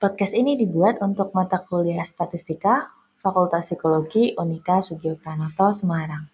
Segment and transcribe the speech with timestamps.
[0.00, 2.88] Podcast ini dibuat untuk mata kuliah Statistika,
[3.20, 6.24] Fakultas Psikologi Unika Sugio Pranoto, Semarang.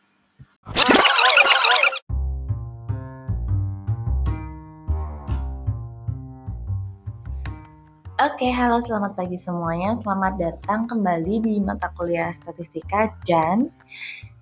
[8.23, 9.99] Oke, halo selamat pagi semuanya.
[9.99, 13.67] Selamat datang kembali di mata kuliah Statistika Jan.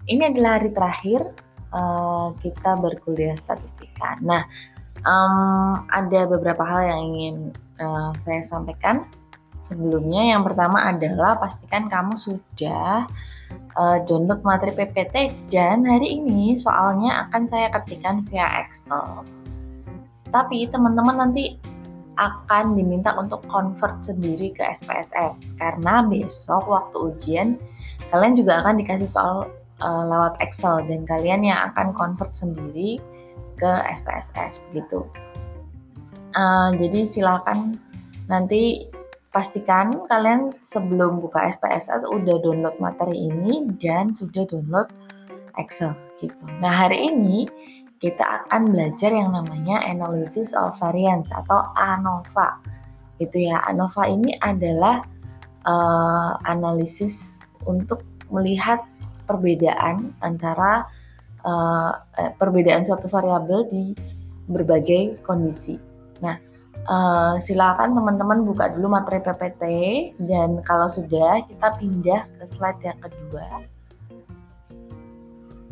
[0.05, 1.33] Ini adalah hari terakhir
[1.73, 4.21] uh, kita berkuliah Statistika.
[4.21, 4.45] Nah,
[5.05, 7.37] um, ada beberapa hal yang ingin
[7.81, 9.09] uh, saya sampaikan
[9.65, 10.37] sebelumnya.
[10.37, 13.09] Yang pertama adalah pastikan kamu sudah
[13.77, 19.25] uh, download materi PPT dan hari ini soalnya akan saya ketikkan via Excel.
[20.29, 21.57] Tapi teman-teman nanti
[22.15, 27.49] akan diminta untuk convert sendiri ke SPSS karena besok waktu ujian
[28.15, 29.51] kalian juga akan dikasih soal
[29.83, 33.03] uh, lewat Excel dan kalian yang akan convert sendiri
[33.59, 35.07] ke SPSS gitu.
[36.35, 37.79] Uh, jadi silakan
[38.27, 38.91] nanti
[39.31, 44.91] pastikan kalian sebelum buka SPSS udah download materi ini dan sudah download
[45.59, 46.35] Excel gitu.
[46.63, 47.47] Nah hari ini
[48.03, 52.59] kita akan belajar yang namanya analysis of variance atau ANOVA.
[53.23, 53.63] Gitu ya.
[53.71, 55.01] ANOVA ini adalah
[55.65, 57.33] uh, analisis
[57.65, 58.83] untuk melihat
[59.25, 60.85] perbedaan antara
[61.45, 61.93] uh,
[62.41, 63.95] perbedaan suatu variabel di
[64.49, 65.81] berbagai kondisi.
[66.21, 66.37] Nah,
[66.89, 69.63] uh, silakan teman-teman buka dulu materi PPT
[70.29, 73.65] dan kalau sudah kita pindah ke slide yang kedua.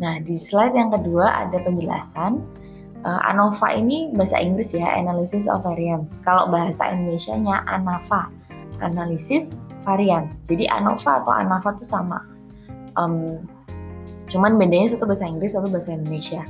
[0.00, 2.43] Nah, di slide yang kedua ada penjelasan.
[3.03, 6.23] Uh, ANOVA ini bahasa Inggris ya, Analysis of Variance.
[6.23, 8.31] Kalau bahasa Indonesia-nya ANAVA,
[8.78, 10.39] Analysis Variance.
[10.47, 12.23] Jadi ANOVA atau ANAVA itu sama.
[12.95, 13.43] Um,
[14.33, 16.41] Cuman bedanya satu bahasa Inggris, satu bahasa Indonesia.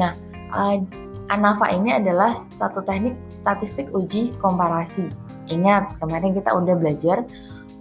[0.00, 0.16] Nah,
[0.56, 0.80] uh,
[1.28, 5.04] ANAVA ini adalah satu teknik statistik uji komparasi.
[5.52, 7.28] Ingat, kemarin kita udah belajar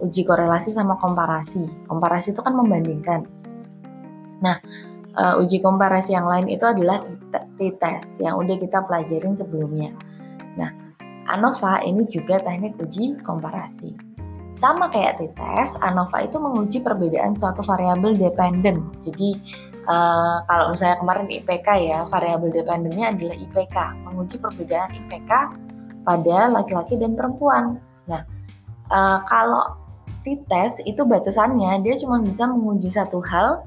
[0.03, 1.71] uji korelasi sama komparasi.
[1.87, 3.23] Komparasi itu kan membandingkan.
[4.43, 4.59] Nah,
[5.15, 7.01] uh, uji komparasi yang lain itu adalah
[7.55, 9.95] t-test yang udah kita pelajarin sebelumnya.
[10.59, 10.69] Nah,
[11.31, 14.08] ANOVA ini juga teknik uji komparasi.
[14.57, 18.89] Sama kayak t-test, ANOVA itu menguji perbedaan suatu variabel dependen.
[19.05, 19.39] Jadi
[19.85, 23.77] uh, kalau misalnya kemarin IPK ya, variabel dependennya adalah IPK,
[24.09, 25.31] menguji perbedaan IPK
[26.03, 27.77] pada laki-laki dan perempuan.
[28.09, 28.25] Nah,
[28.89, 29.77] uh, kalau
[30.25, 33.63] t-test itu batasannya dia cuma bisa menguji satu hal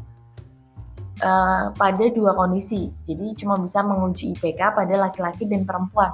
[1.23, 2.91] uh, pada dua kondisi.
[3.09, 6.13] Jadi cuma bisa menguji IPK pada laki-laki dan perempuan.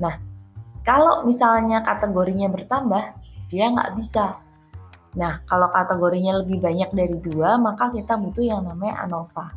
[0.00, 0.16] Nah,
[0.86, 4.38] kalau misalnya kategorinya bertambah, dia nggak bisa.
[5.16, 9.48] Nah, kalau kategorinya lebih banyak dari dua, maka kita butuh yang namanya ANOVA.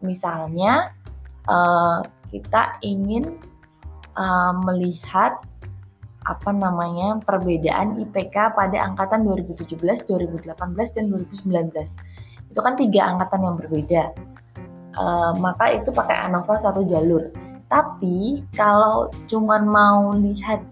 [0.00, 0.96] Misalnya,
[1.46, 2.00] uh,
[2.32, 3.36] kita ingin
[4.16, 5.44] uh, melihat
[6.22, 11.92] apa namanya perbedaan IPK pada angkatan 2017, 2018, dan 2019.
[12.48, 14.02] Itu kan tiga angkatan yang berbeda.
[14.96, 17.28] Uh, maka itu pakai ANOVA satu jalur.
[17.68, 20.64] Tapi kalau cuman mau lihat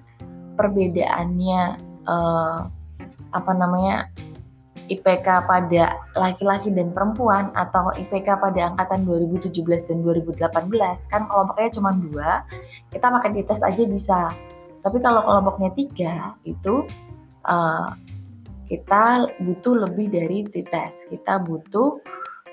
[0.57, 2.66] perbedaannya uh,
[3.31, 4.10] apa namanya
[4.91, 9.54] IPK pada laki-laki dan perempuan atau IPK pada angkatan 2017
[9.87, 10.50] dan 2018
[11.06, 12.31] kan kelompoknya cuma dua
[12.91, 14.21] kita pakai tes aja bisa.
[14.82, 16.82] Tapi kalau kelompoknya tiga itu
[17.47, 17.94] uh,
[18.66, 21.06] kita butuh lebih dari tes.
[21.06, 22.03] Kita butuh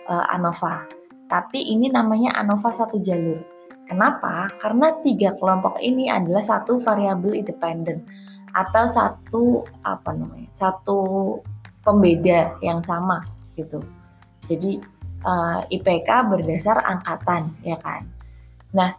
[0.05, 0.85] uh, ANOVA.
[1.33, 3.41] Tapi ini namanya ANOVA satu jalur.
[3.87, 4.51] Kenapa?
[4.59, 8.03] Karena tiga kelompok ini adalah satu variabel independen
[8.57, 9.43] atau satu
[9.85, 10.99] apa namanya satu
[11.85, 13.21] pembeda yang sama
[13.53, 13.79] gitu.
[14.49, 14.81] Jadi
[15.21, 18.09] uh, eh, IPK berdasar angkatan ya kan?
[18.73, 18.97] Nah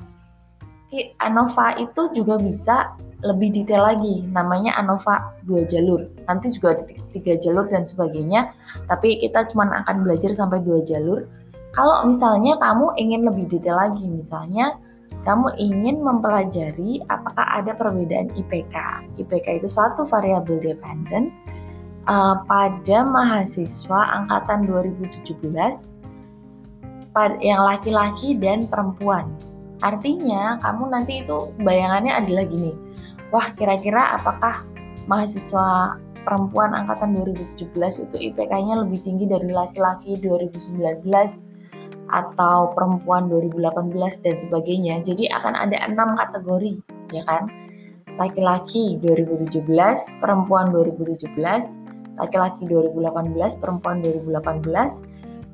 [1.20, 4.24] ANOVA itu juga bisa lebih detail lagi.
[4.30, 6.06] Namanya ANOVA dua jalur.
[6.30, 6.80] Nanti juga
[7.12, 8.54] tiga jalur dan sebagainya.
[8.88, 11.28] Tapi kita cuma akan belajar sampai dua jalur.
[11.76, 14.80] Kalau misalnya kamu ingin lebih detail lagi misalnya
[15.26, 18.74] kamu ingin mempelajari apakah ada perbedaan IPK.
[19.18, 21.34] IPK itu satu variabel dependen
[22.06, 25.98] uh, pada mahasiswa angkatan 2017
[27.42, 29.26] yang laki-laki dan perempuan.
[29.82, 32.74] Artinya, kamu nanti itu bayangannya adalah gini.
[33.34, 34.62] Wah, kira-kira apakah
[35.10, 37.74] mahasiswa perempuan angkatan 2017
[38.06, 41.02] itu IPK-nya lebih tinggi dari laki-laki 2019
[42.08, 45.04] atau perempuan 2018 dan sebagainya.
[45.04, 46.80] Jadi akan ada enam kategori,
[47.12, 47.48] ya kan?
[48.16, 49.62] Laki-laki 2017,
[50.18, 51.38] perempuan 2017,
[52.18, 55.04] laki-laki 2018, perempuan 2018,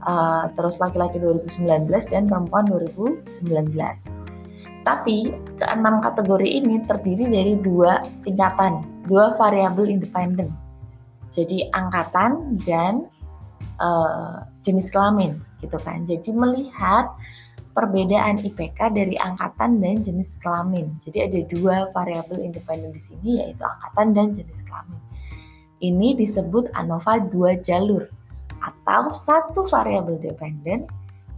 [0.06, 3.34] uh, terus laki-laki 2019 dan perempuan 2019.
[4.84, 10.52] Tapi keenam kategori ini terdiri dari dua tingkatan, dua variabel independen.
[11.32, 13.08] Jadi angkatan dan
[13.80, 16.08] uh, jenis kelamin gitu kan.
[16.08, 17.12] Jadi melihat
[17.75, 20.94] perbedaan IPK dari angkatan dan jenis kelamin.
[21.02, 25.00] Jadi ada dua variabel independen di sini yaitu angkatan dan jenis kelamin.
[25.82, 28.08] Ini disebut ANOVA dua jalur
[28.64, 30.88] atau satu variabel dependen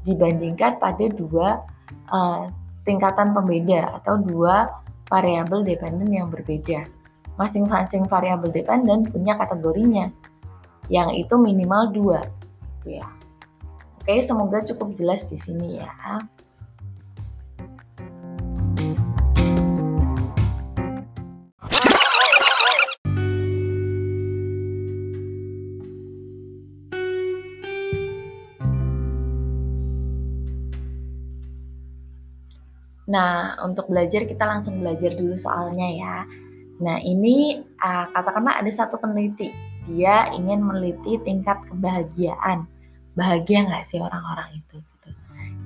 [0.07, 1.67] dibandingkan pada dua
[2.15, 2.47] uh,
[2.87, 4.71] tingkatan pembeda atau dua
[5.11, 6.87] variabel dependen yang berbeda.
[7.37, 10.09] Masing-masing variabel dependen punya kategorinya,
[10.89, 12.21] yang itu minimal dua,
[12.81, 13.07] gitu ya.
[14.07, 15.91] Oke, semoga cukup jelas di sini ya.
[33.11, 36.17] Nah, untuk belajar kita langsung belajar dulu soalnya ya.
[36.79, 39.51] Nah, ini uh, katakanlah ada satu peneliti,
[39.91, 42.71] dia ingin meneliti tingkat kebahagiaan
[43.17, 45.11] bahagia nggak sih orang-orang itu gitu.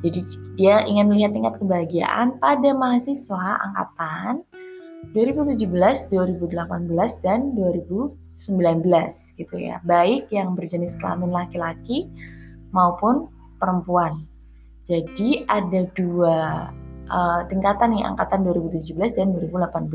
[0.00, 0.20] Jadi
[0.56, 4.47] dia ingin melihat tingkat kebahagiaan pada mahasiswa angkatan
[5.12, 9.82] 2017, 2018 dan 2019 gitu ya.
[9.85, 12.08] Baik yang berjenis kelamin laki-laki
[12.73, 13.29] maupun
[13.61, 14.25] perempuan.
[14.88, 16.70] Jadi ada dua
[17.11, 19.91] uh, tingkatan nih angkatan 2017 dan 2018.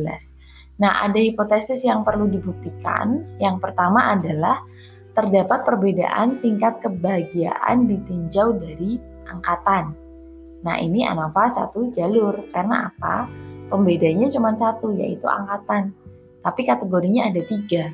[0.75, 3.23] Nah, ada hipotesis yang perlu dibuktikan.
[3.39, 4.59] Yang pertama adalah
[5.15, 8.99] terdapat perbedaan tingkat kebahagiaan ditinjau dari
[9.31, 9.95] angkatan.
[10.61, 12.35] Nah, ini ANAVA satu jalur.
[12.51, 13.31] Karena apa?
[13.71, 15.95] Pembedanya cuma satu, yaitu angkatan.
[16.43, 17.89] Tapi kategorinya ada tiga.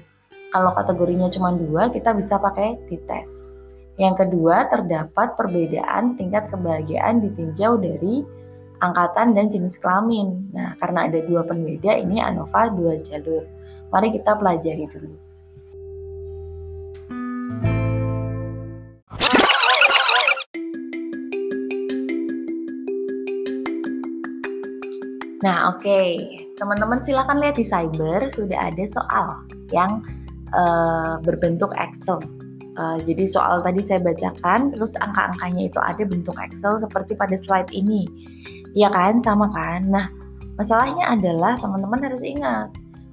[0.52, 3.56] Kalau kategorinya cuma dua, kita bisa pakai T-test.
[3.96, 8.26] Yang kedua, terdapat perbedaan tingkat kebahagiaan ditinjau dari
[8.82, 10.52] angkatan dan jenis kelamin.
[10.52, 13.46] Nah, karena ada dua pembeda, ini ANOVA dua jalur.
[13.94, 15.31] Mari kita pelajari dulu.
[25.42, 26.46] Nah, oke, okay.
[26.62, 29.28] teman-teman silakan lihat di cyber sudah ada soal
[29.74, 30.06] yang
[30.54, 32.22] uh, berbentuk Excel.
[32.78, 37.74] Uh, jadi soal tadi saya bacakan, terus angka-angkanya itu ada bentuk Excel seperti pada slide
[37.74, 38.06] ini,
[38.78, 39.90] ya kan, sama kan?
[39.90, 40.14] Nah,
[40.62, 42.70] masalahnya adalah teman-teman harus ingat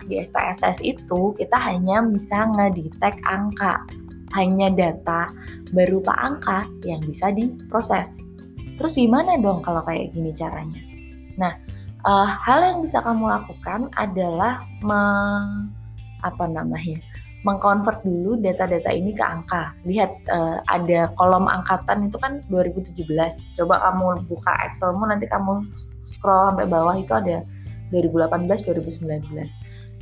[0.08, 3.84] di SPSS itu kita hanya bisa ngedetek angka,
[4.36, 5.32] hanya data
[5.72, 8.20] berupa angka yang bisa diproses.
[8.76, 10.80] Terus gimana dong kalau kayak gini caranya?
[11.38, 11.52] Nah,
[12.06, 15.72] uh, hal yang bisa kamu lakukan adalah meng,
[16.22, 16.98] apa namanya
[17.46, 19.70] mengkonvert dulu data-data ini ke angka.
[19.86, 22.98] Lihat uh, ada kolom angkatan itu kan 2017.
[23.54, 25.62] Coba kamu buka Excelmu nanti kamu
[26.04, 27.46] scroll sampai bawah itu ada
[27.94, 29.30] 2018, 2019.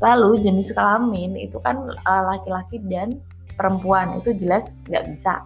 [0.00, 1.76] Lalu jenis kelamin itu kan
[2.08, 3.20] uh, laki-laki dan
[3.56, 5.40] perempuan itu jelas nggak bisa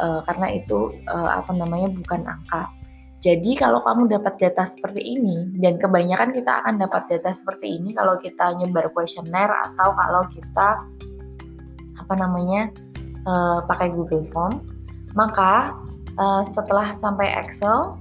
[0.00, 2.68] uh, karena itu uh, apa namanya bukan angka.
[3.24, 7.96] Jadi kalau kamu dapat data seperti ini dan kebanyakan kita akan dapat data seperti ini
[7.96, 10.84] kalau kita nyebar kuesioner atau kalau kita
[12.04, 12.68] apa namanya
[13.24, 14.60] uh, pakai Google Form,
[15.16, 15.72] maka
[16.20, 17.96] uh, setelah sampai Excel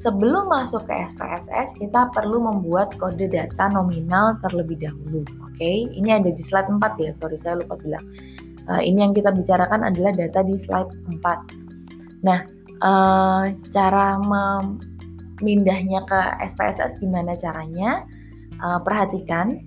[0.00, 5.28] sebelum masuk ke SPSS kita perlu membuat kode data nominal terlebih dahulu.
[5.44, 5.76] Oke, okay?
[5.92, 7.12] ini ada di slide 4 ya.
[7.12, 8.04] Sorry saya lupa bilang.
[8.64, 10.88] Uh, ini yang kita bicarakan adalah data di slide
[11.20, 12.24] 4.
[12.24, 18.02] Nah, uh, cara memindahnya ke SPSS gimana caranya?
[18.62, 19.60] Uh, perhatikan,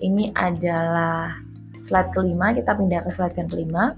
[0.00, 1.36] ini adalah
[1.84, 3.94] slide kelima, kita pindah ke slide yang kelima.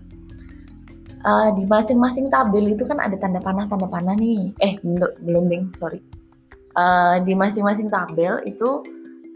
[1.26, 4.54] Uh, di masing-masing tabel itu kan ada tanda panah tanda panah nih.
[4.62, 4.78] Eh
[5.24, 6.02] belum ding, sorry.
[6.78, 8.82] Uh, di masing-masing tabel itu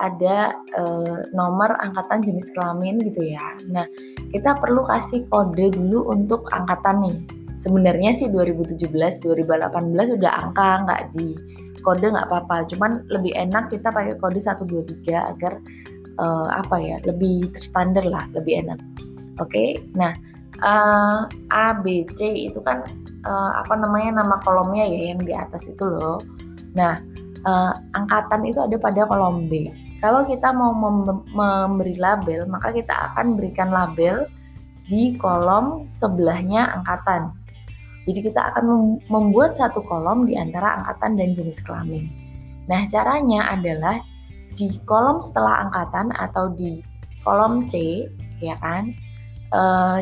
[0.03, 3.43] ada uh, nomor angkatan jenis kelamin gitu ya.
[3.71, 3.87] Nah,
[4.35, 7.19] kita perlu kasih kode dulu untuk angkatan nih
[7.63, 11.39] sebenarnya sih 2017 2018 udah angka nggak di
[11.87, 12.67] kode nggak apa-apa.
[12.75, 15.63] Cuman lebih enak kita pakai kode 123 agar
[16.19, 18.79] uh, apa ya lebih terstandar lah lebih enak.
[19.39, 19.69] Oke okay?
[19.95, 20.11] nah
[20.67, 21.79] uh, A
[22.19, 22.83] itu kan
[23.23, 26.19] uh, apa namanya nama kolomnya ya yang di atas itu loh.
[26.75, 26.99] Nah
[27.47, 29.71] uh, angkatan itu ada pada kolom B.
[30.03, 34.27] Kalau kita mau mem memberi label maka kita akan berikan label
[34.91, 37.31] di kolom sebelahnya angkatan
[38.03, 42.11] jadi kita akan membuat satu kolom di antara angkatan dan jenis kelamin.
[42.67, 44.03] Nah, caranya adalah
[44.59, 46.83] di kolom setelah angkatan atau di
[47.23, 48.07] kolom C,
[48.43, 48.91] ya kan?
[49.55, 50.01] Eh,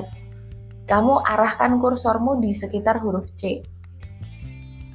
[0.88, 3.61] kamu arahkan kursormu di sekitar huruf C.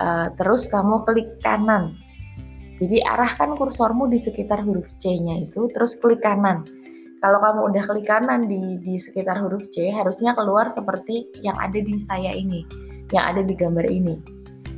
[0.01, 1.93] Eh, terus kamu klik kanan.
[2.81, 6.67] Jadi arahkan kursormu di sekitar huruf C-nya itu, terus klik kanan.
[7.23, 11.79] Kalau kamu udah klik kanan di, di sekitar huruf C, harusnya keluar seperti yang ada
[11.79, 12.67] di saya ini,
[13.13, 14.17] yang ada di gambar ini.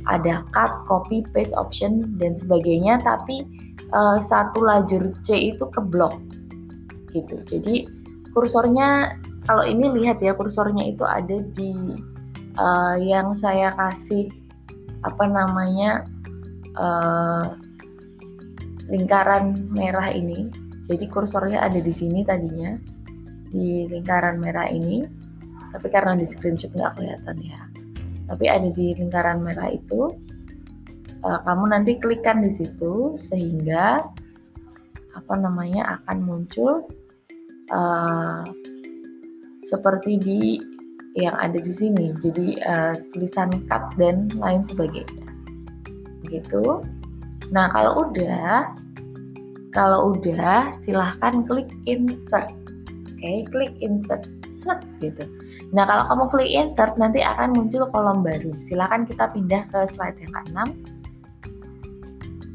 [0.08, 3.44] Ada cut, copy, paste option, dan sebagainya, tapi
[3.92, 6.16] uh, satu lajur C itu keblok.
[7.12, 7.44] Gitu.
[7.44, 7.88] Jadi
[8.32, 11.72] kursornya, kalau ini lihat ya, kursornya itu ada di
[12.56, 14.32] uh, yang saya kasih,
[15.04, 16.08] apa namanya,
[16.80, 17.52] uh,
[18.88, 20.48] lingkaran merah ini.
[20.88, 22.80] Jadi kursornya ada di sini tadinya
[23.52, 25.04] di lingkaran merah ini,
[25.76, 27.67] tapi karena di screenshot nggak kelihatan ya.
[28.28, 30.12] Tapi ada di lingkaran merah itu,
[31.24, 34.04] uh, kamu nanti klikkan di situ sehingga
[35.16, 36.86] apa namanya akan muncul
[37.72, 38.44] uh,
[39.64, 40.40] seperti di
[41.18, 42.14] yang ada di sini.
[42.20, 45.24] Jadi uh, tulisan cut dan lain sebagainya.
[46.24, 46.84] Begitu.
[47.48, 48.70] Nah, kalau udah
[49.72, 52.52] kalau udah silahkan klik insert.
[53.08, 54.24] Oke, okay, klik insert.
[54.58, 55.22] Set gitu.
[55.68, 58.56] Nah, kalau kamu klik insert nanti akan muncul kolom baru.
[58.64, 60.58] Silahkan kita pindah ke slide yang ke-6.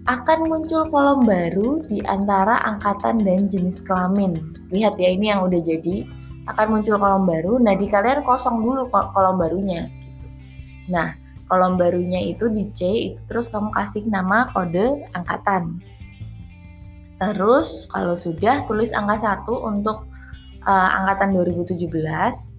[0.09, 4.33] Akan muncul kolom baru di antara angkatan dan jenis kelamin.
[4.73, 6.09] Lihat ya, ini yang udah jadi.
[6.49, 7.61] Akan muncul kolom baru.
[7.61, 9.87] Nah, di kalian kosong dulu kolom barunya.
[10.89, 11.13] Nah,
[11.53, 15.77] kolom barunya itu di C itu terus kamu kasih nama kode angkatan.
[17.21, 20.03] Terus kalau sudah tulis angka 1 untuk
[20.65, 22.52] uh, angkatan 2017.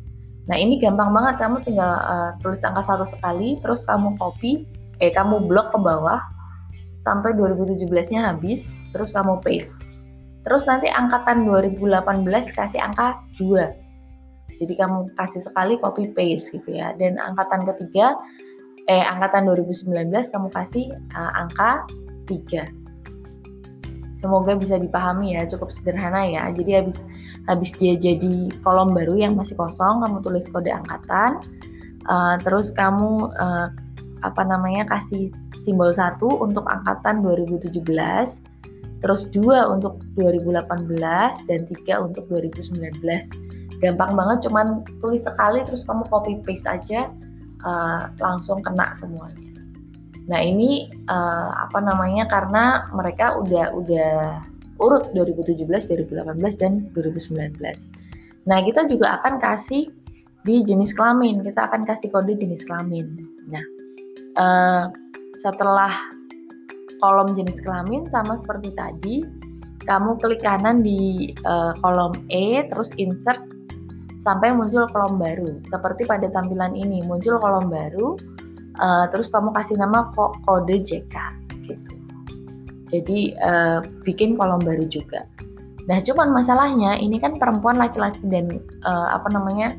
[0.44, 4.68] Nah, ini gampang banget kamu tinggal uh, tulis angka 1 sekali terus kamu copy
[5.00, 6.20] eh kamu blok ke bawah
[7.04, 9.84] sampai 2017-nya habis, terus kamu paste.
[10.44, 14.60] Terus nanti angkatan 2018 kasih angka 2.
[14.60, 16.92] Jadi kamu kasih sekali copy paste gitu ya.
[16.96, 18.16] Dan angkatan ketiga
[18.84, 21.84] eh angkatan 2019 kamu kasih uh, angka
[22.28, 22.84] 3.
[24.16, 26.48] Semoga bisa dipahami ya, cukup sederhana ya.
[26.52, 27.04] Jadi habis
[27.44, 31.44] habis dia jadi kolom baru yang masih kosong, kamu tulis kode angkatan.
[32.04, 33.68] Uh, terus kamu uh,
[34.24, 35.32] apa namanya kasih
[35.64, 37.72] simbol satu untuk angkatan 2017,
[39.00, 40.68] terus dua untuk 2018
[41.48, 43.00] dan tiga untuk 2019.
[43.80, 47.08] Gampang banget, cuman tulis sekali terus kamu copy paste aja
[47.64, 49.44] uh, langsung kena semuanya.
[50.24, 54.12] Nah ini uh, apa namanya karena mereka udah udah
[54.82, 57.58] urut 2017, 2018 dan 2019.
[58.44, 59.88] Nah kita juga akan kasih
[60.44, 63.16] di jenis kelamin, kita akan kasih kode jenis kelamin.
[63.48, 63.64] Nah
[64.36, 64.84] uh,
[65.38, 65.92] setelah
[67.00, 69.16] kolom jenis kelamin sama seperti tadi,
[69.84, 73.40] kamu klik kanan di uh, kolom E, terus insert
[74.24, 75.60] sampai muncul kolom baru.
[75.68, 78.16] Seperti pada tampilan ini, muncul kolom baru,
[78.80, 81.43] uh, terus kamu kasih nama kode JK.
[82.94, 85.26] Jadi uh, bikin kolom baru juga.
[85.90, 89.74] Nah, cuman masalahnya ini kan perempuan laki-laki dan uh, apa namanya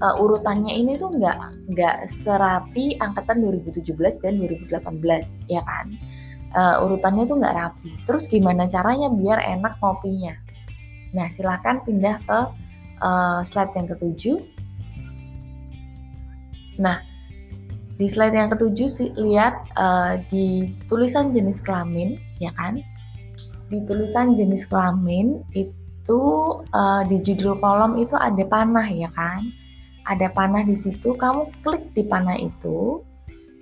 [0.00, 3.92] uh, urutannya ini tuh nggak nggak serapi angkatan 2017
[4.24, 5.92] dan 2018 ya kan?
[6.56, 7.92] Uh, urutannya tuh nggak rapi.
[8.08, 10.32] Terus gimana caranya biar enak ngopinya?
[11.12, 12.40] Nah, silahkan pindah ke
[13.04, 14.38] uh, slide yang ketujuh.
[16.80, 16.98] Nah,
[17.94, 22.80] di slide yang ketujuh sih lihat uh, di tulisan jenis kelamin, ya kan?
[23.68, 26.22] Di tulisan jenis kelamin itu
[26.70, 29.50] uh, di judul kolom itu ada panah, ya kan?
[30.04, 33.00] Ada panah di situ, kamu klik di panah itu,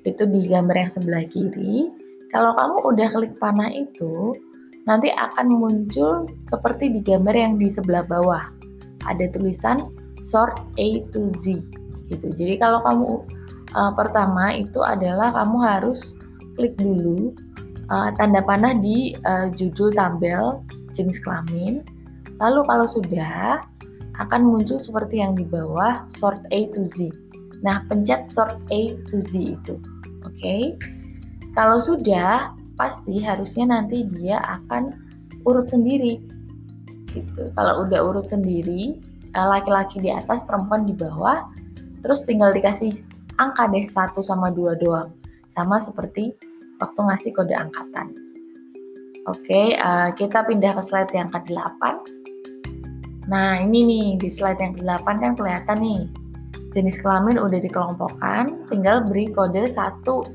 [0.03, 1.89] itu di gambar yang sebelah kiri.
[2.35, 4.35] Kalau kamu udah klik panah itu,
[4.89, 8.43] nanti akan muncul seperti di gambar yang di sebelah bawah
[9.07, 9.91] ada tulisan
[10.23, 11.63] sort A to Z
[12.11, 12.27] gitu.
[12.35, 13.09] Jadi kalau kamu
[13.75, 16.15] uh, pertama itu adalah kamu harus
[16.59, 17.35] klik dulu
[17.93, 20.65] uh, tanda panah di uh, judul tabel
[20.97, 21.85] jenis kelamin.
[22.41, 23.63] Lalu kalau sudah
[24.19, 27.13] akan muncul seperti yang di bawah sort A to Z.
[27.63, 28.81] Nah, pencet sort A
[29.13, 29.77] to Z itu.
[30.25, 30.41] Oke.
[30.41, 30.63] Okay?
[31.53, 34.97] Kalau sudah, pasti harusnya nanti dia akan
[35.45, 36.19] urut sendiri
[37.13, 37.53] gitu.
[37.53, 38.97] Kalau udah urut sendiri,
[39.37, 41.45] eh, laki-laki di atas, perempuan di bawah,
[42.01, 42.97] terus tinggal dikasih
[43.37, 45.13] angka deh satu sama dua doang,
[45.53, 46.33] sama seperti
[46.83, 48.11] waktu ngasih kode angkatan.
[49.31, 51.83] Oke, uh, kita pindah ke slide yang ke-8.
[53.31, 56.03] Nah, ini nih, di slide yang ke-8 kan kelihatan nih,
[56.75, 60.27] jenis kelamin udah dikelompokkan, tinggal beri kode satu.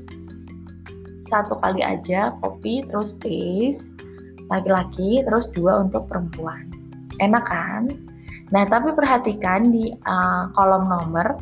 [1.28, 3.92] Satu kali aja copy terus paste.
[4.48, 6.72] Laki-laki terus dua untuk perempuan.
[7.20, 7.92] Enak kan?
[8.48, 11.36] Nah tapi perhatikan di uh, kolom nomor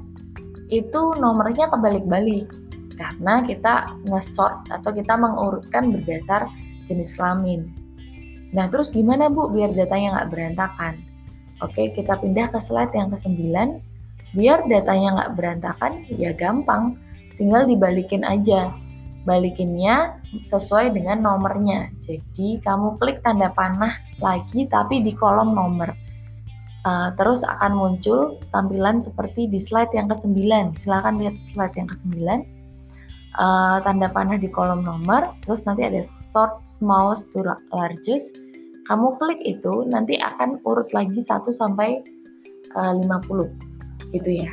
[0.67, 2.51] itu nomornya kebalik-balik
[2.97, 6.49] karena kita nge-sort atau kita mengurutkan berdasar
[6.89, 7.69] jenis kelamin.
[8.57, 10.95] Nah, terus gimana Bu biar datanya nggak berantakan?
[11.65, 13.53] Oke, kita pindah ke slide yang ke-9.
[14.37, 17.01] Biar datanya nggak berantakan, ya gampang.
[17.41, 18.73] Tinggal dibalikin aja.
[19.27, 21.91] Balikinnya sesuai dengan nomornya.
[22.05, 25.91] Jadi, kamu klik tanda panah lagi tapi di kolom nomor.
[26.87, 30.39] Uh, terus akan muncul tampilan seperti di slide yang ke-9.
[30.79, 32.47] Silahkan lihat slide yang ke-9.
[33.37, 38.33] Uh, tanda panah di kolom nomor, terus nanti ada sort smallest to largest
[38.87, 42.01] kamu klik itu nanti akan urut lagi 1 sampai
[42.79, 44.51] uh, 50 gitu ya.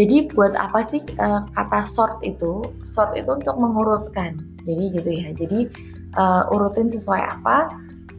[0.00, 2.64] Jadi buat apa sih uh, kata sort itu?
[2.88, 4.40] Sort itu untuk mengurutkan.
[4.64, 5.28] Jadi gitu ya.
[5.36, 5.68] Jadi
[6.16, 7.68] uh, urutin sesuai apa?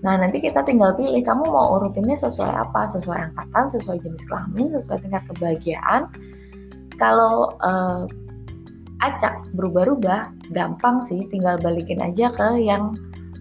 [0.01, 2.89] Nah, nanti kita tinggal pilih kamu mau urutinnya sesuai apa?
[2.89, 6.09] Sesuai angkatan, sesuai jenis kelamin, sesuai tingkat kebahagiaan.
[7.01, 8.05] Kalau uh,
[9.01, 9.49] acak.
[9.57, 12.95] Berubah-ubah, gampang sih, tinggal balikin aja ke yang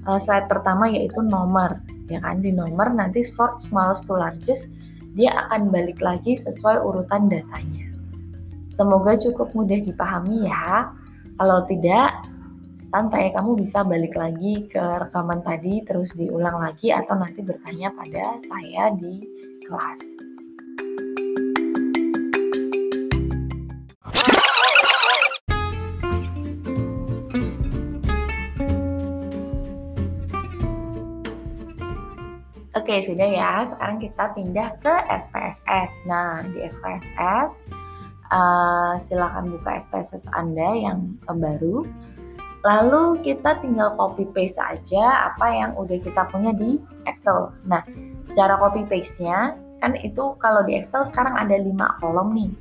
[0.09, 1.79] uh, slide pertama yaitu nomor
[2.11, 2.43] ya kan?
[2.43, 4.69] Di nomor nanti sort smallest to largest
[5.15, 7.87] dia akan balik lagi sesuai urutan datanya.
[8.75, 10.91] Semoga cukup mudah dipahami ya.
[11.39, 12.31] Kalau tidak
[12.91, 13.31] santai.
[13.31, 18.91] Kamu bisa balik lagi ke rekaman tadi terus diulang lagi atau nanti bertanya pada saya
[18.99, 19.23] di
[19.65, 20.03] kelas.
[32.71, 33.67] Oke, sudah ya.
[33.67, 36.07] Sekarang kita pindah ke SPSS.
[36.07, 37.67] Nah, di SPSS,
[38.31, 41.83] uh, eh, silakan buka SPSS Anda yang baru.
[42.63, 46.79] Lalu kita tinggal copy paste aja apa yang udah kita punya di
[47.11, 47.51] Excel.
[47.67, 47.83] Nah,
[48.39, 52.55] cara copy paste-nya kan itu kalau di Excel sekarang ada 5 kolom nih.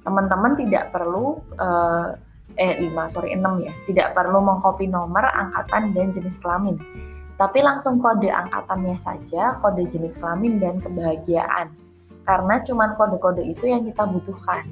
[0.00, 2.16] Teman-teman tidak perlu uh,
[2.56, 3.72] eh 5 sorry 6 ya.
[3.84, 6.80] Tidak perlu mengcopy nomor, angkatan dan jenis kelamin
[7.40, 11.72] tapi langsung kode angkatannya saja, kode jenis kelamin dan kebahagiaan.
[12.22, 14.68] Karena cuma kode-kode itu yang kita butuhkan.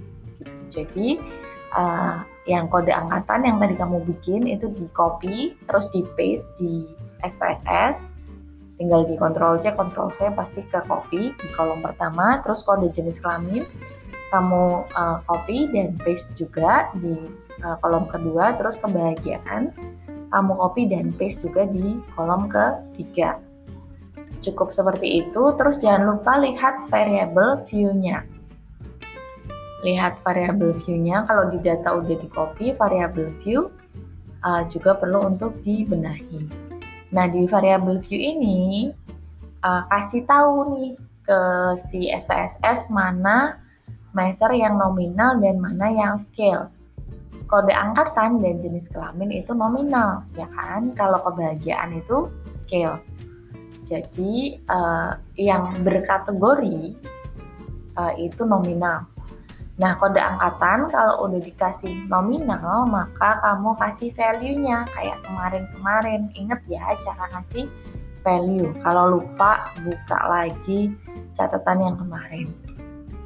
[0.70, 1.18] Jadi
[1.74, 6.86] uh, yang kode angkatan yang tadi kamu bikin itu di copy, terus di paste di
[7.26, 8.14] SPSS,
[8.78, 13.18] tinggal di Ctrl C, Ctrl C pasti ke copy di kolom pertama, terus kode jenis
[13.18, 13.66] kelamin
[14.30, 17.18] kamu uh, copy dan paste juga di
[17.66, 19.74] uh, kolom kedua, terus kebahagiaan
[20.30, 23.38] kamu copy dan paste juga di kolom ketiga.
[24.40, 28.24] Cukup seperti itu, terus jangan lupa lihat variable view-nya.
[29.84, 33.68] Lihat variable view-nya, kalau di data udah di copy, variable view
[34.46, 36.48] uh, juga perlu untuk dibenahi.
[37.12, 38.88] Nah, di variable view ini,
[39.66, 40.90] uh, kasih tahu nih
[41.26, 41.40] ke
[41.76, 43.60] si SPSS mana
[44.16, 46.72] measure yang nominal dan mana yang scale
[47.50, 50.94] kode angkatan dan jenis kelamin itu nominal, ya kan?
[50.94, 53.02] Kalau kebahagiaan itu scale.
[53.82, 56.94] Jadi uh, yang berkategori
[57.98, 59.02] uh, itu nominal.
[59.82, 66.30] Nah, kode angkatan kalau udah dikasih nominal, maka kamu kasih value-nya kayak kemarin-kemarin.
[66.38, 67.66] Ingat ya cara ngasih
[68.22, 68.70] value.
[68.84, 70.94] Kalau lupa, buka lagi
[71.34, 72.46] catatan yang kemarin.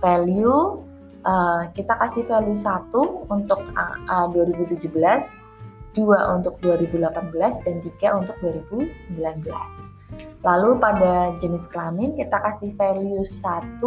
[0.01, 0.81] Value
[1.25, 2.93] uh, kita kasih value 1
[3.33, 9.45] untuk uh, 2017, 2 untuk 2018, dan 3 untuk 2019.
[10.45, 13.81] Lalu pada jenis kelamin kita kasih value 1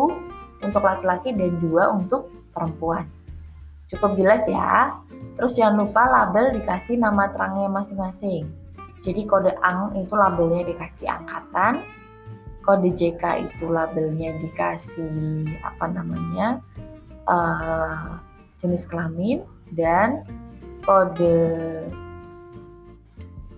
[0.66, 3.06] untuk laki-laki dan 2 untuk perempuan.
[3.88, 4.98] Cukup jelas ya.
[5.38, 8.50] Terus jangan lupa label dikasih nama terangnya masing-masing.
[9.06, 11.86] Jadi kode ang itu labelnya dikasih angkatan,
[12.66, 16.60] kode JK itu labelnya dikasih apa namanya
[17.28, 18.18] uh,
[18.58, 19.44] jenis kelamin
[19.76, 20.26] dan
[20.88, 21.84] kode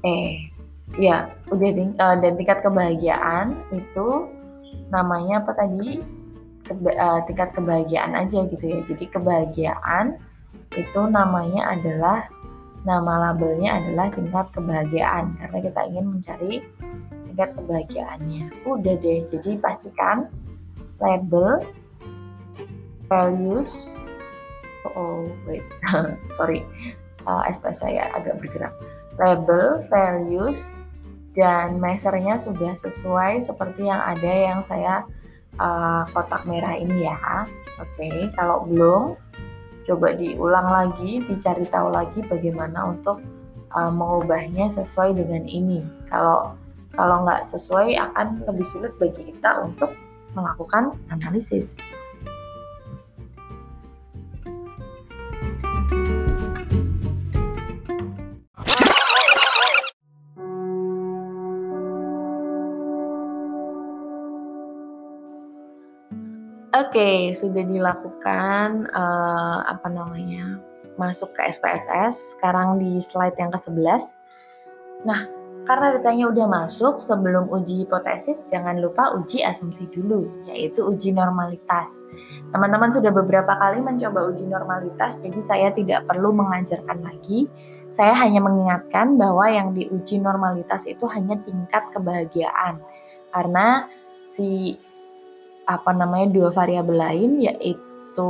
[0.03, 0.49] eh
[0.97, 1.69] ya udah
[2.01, 4.27] uh, dan tingkat kebahagiaan itu
[4.89, 6.01] namanya apa tadi?
[6.65, 8.79] Keba, uh, tingkat kebahagiaan aja gitu ya.
[8.86, 10.17] Jadi kebahagiaan
[10.77, 12.29] itu namanya adalah
[12.86, 15.34] nama labelnya adalah tingkat kebahagiaan.
[15.38, 16.53] Karena kita ingin mencari
[17.29, 18.43] tingkat kebahagiaannya.
[18.69, 20.29] Udah deh jadi pastikan
[21.01, 21.63] label
[23.10, 23.98] values
[24.95, 25.65] oh wait.
[26.36, 26.63] Sorry.
[27.28, 28.74] Uh, SPS saya agak bergerak.
[29.19, 30.72] Label values
[31.36, 35.04] dan measurenya sudah sesuai seperti yang ada yang saya
[35.60, 37.45] uh, kotak merah ini ya.
[37.78, 38.17] Oke okay.
[38.34, 39.19] kalau belum
[39.84, 43.19] coba diulang lagi dicari tahu lagi bagaimana untuk
[43.76, 45.84] uh, mengubahnya sesuai dengan ini.
[46.08, 46.56] Kalau
[46.95, 49.93] kalau nggak sesuai akan lebih sulit bagi kita untuk
[50.34, 51.78] melakukan analisis.
[66.89, 70.58] Oke, sudah dilakukan uh, apa namanya?
[70.97, 74.19] masuk ke SPSS, sekarang di slide yang ke-11.
[75.06, 75.30] Nah,
[75.69, 81.93] karena datanya udah masuk, sebelum uji hipotesis jangan lupa uji asumsi dulu, yaitu uji normalitas.
[82.58, 87.45] Teman-teman sudah beberapa kali mencoba uji normalitas, jadi saya tidak perlu mengajarkan lagi.
[87.93, 92.82] Saya hanya mengingatkan bahwa yang diuji normalitas itu hanya tingkat kebahagiaan.
[93.30, 93.86] Karena
[94.34, 94.78] si
[95.69, 98.29] apa namanya dua variabel lain yaitu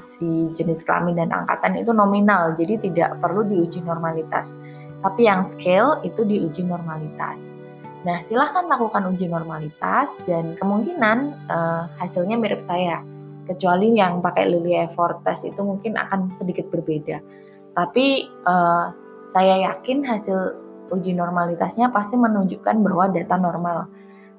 [0.00, 4.56] si jenis kelamin dan angkatan itu nominal, jadi tidak perlu diuji normalitas.
[5.04, 7.52] Tapi yang scale itu diuji normalitas.
[8.02, 13.04] Nah, silahkan lakukan uji normalitas dan kemungkinan uh, hasilnya mirip saya.
[13.46, 17.20] Kecuali yang pakai Lily Effort test itu mungkin akan sedikit berbeda.
[17.76, 18.90] Tapi uh,
[19.30, 20.56] saya yakin hasil
[20.88, 23.86] uji normalitasnya pasti menunjukkan bahwa data normal.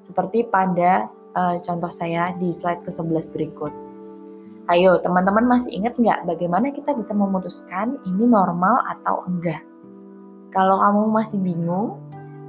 [0.04, 3.74] Seperti pada uh, contoh saya di slide ke-11 berikut.
[4.70, 9.66] Ayo, teman-teman masih ingat nggak bagaimana kita bisa memutuskan ini normal atau enggak?
[10.54, 11.98] Kalau kamu masih bingung,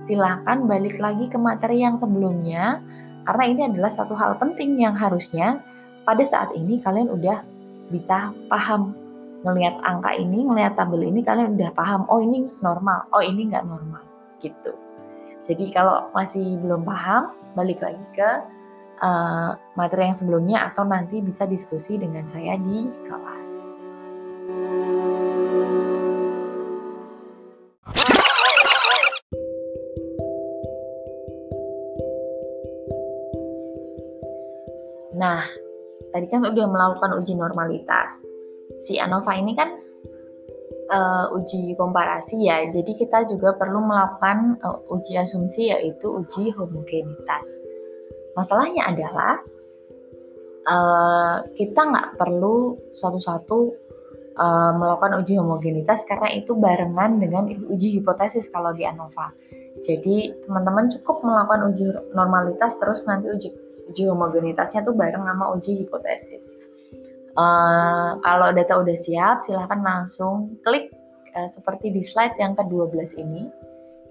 [0.05, 2.85] silahkan balik lagi ke materi yang sebelumnya,
[3.25, 5.65] karena ini adalah satu hal penting yang harusnya
[6.05, 7.41] pada saat ini kalian udah
[7.89, 8.93] bisa paham.
[9.41, 13.65] Ngelihat angka ini, ngelihat tabel ini, kalian udah paham, oh ini normal, oh ini nggak
[13.65, 14.05] normal,
[14.45, 14.77] gitu.
[15.41, 18.45] Jadi kalau masih belum paham, balik lagi ke
[19.01, 23.53] uh, materi yang sebelumnya atau nanti bisa diskusi dengan saya di kelas.
[35.21, 35.45] Nah,
[36.17, 38.09] tadi kan udah melakukan uji normalitas.
[38.81, 39.69] Si ANOVA ini kan
[40.89, 47.70] uh, uji komparasi ya, jadi kita juga perlu melakukan uh, uji asumsi yaitu uji homogenitas.
[48.41, 49.33] Masalahnya adalah
[50.65, 53.59] uh, kita nggak perlu satu-satu
[54.41, 59.37] uh, melakukan uji homogenitas karena itu barengan dengan uji hipotesis kalau di ANOVA.
[59.85, 61.85] Jadi teman-teman cukup melakukan uji
[62.17, 63.49] normalitas terus nanti uji
[63.93, 66.57] uji homogenitasnya tuh bareng sama uji hipotesis.
[67.37, 70.89] Uh, kalau data udah siap, silahkan langsung klik
[71.37, 73.53] uh, seperti di slide yang ke-12 ini.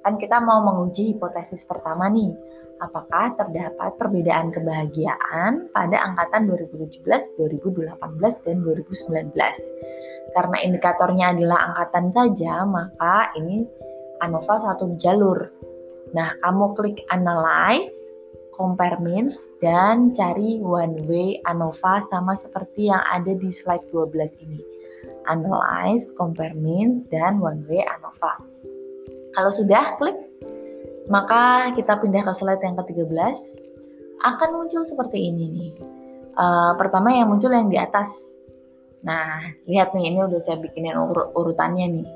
[0.06, 2.32] Kan kita mau menguji hipotesis pertama nih
[2.80, 7.04] apakah terdapat perbedaan kebahagiaan pada angkatan 2017,
[7.38, 9.36] 2018, dan 2019.
[10.34, 13.68] Karena indikatornya adalah angkatan saja, maka ini
[14.24, 15.52] ANOVA satu jalur.
[16.16, 17.96] Nah, kamu klik Analyze,
[18.56, 24.62] Compare Means, dan cari One Way ANOVA sama seperti yang ada di slide 12 ini.
[25.30, 28.42] Analyze, Compare Means, dan One Way ANOVA.
[29.38, 30.29] Kalau sudah, klik
[31.10, 33.38] maka kita pindah ke slide yang ke-13,
[34.22, 35.74] akan muncul seperti ini nih.
[36.38, 38.38] Uh, pertama yang muncul yang di atas.
[39.02, 42.10] Nah, lihat nih, ini udah saya bikinin ur urutannya nih.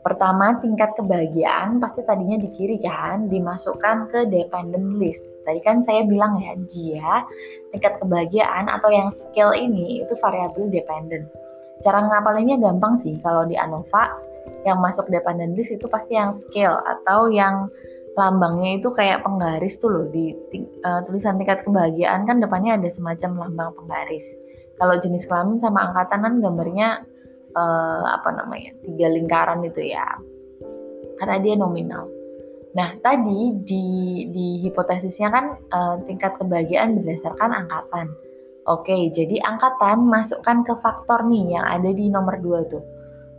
[0.00, 5.20] Pertama, tingkat kebahagiaan pasti tadinya di kiri kan, dimasukkan ke dependent list.
[5.44, 7.24] Tadi kan saya bilang ya, jia,
[7.76, 11.28] tingkat kebahagiaan atau yang scale ini itu variabel dependent.
[11.84, 14.08] Cara ngapalinnya gampang sih, kalau di ANOVA,
[14.64, 17.68] yang masuk dependent list itu pasti yang scale atau yang
[18.18, 20.34] lambangnya itu kayak penggaris tuh loh di
[20.82, 24.26] uh, tulisan tingkat kebahagiaan kan depannya ada semacam lambang penggaris.
[24.80, 26.88] Kalau jenis kelamin sama angkatan kan gambarnya
[27.54, 30.08] uh, apa namanya tiga lingkaran itu ya,
[31.20, 32.08] karena dia nominal.
[32.72, 33.84] Nah tadi di
[34.32, 38.08] di hipotesisnya kan uh, tingkat kebahagiaan berdasarkan angkatan.
[38.68, 42.84] Oke, jadi angkatan masukkan ke faktor nih yang ada di nomor 2 tuh.